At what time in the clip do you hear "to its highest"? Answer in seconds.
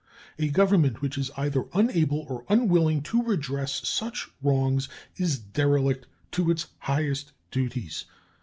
6.31-7.33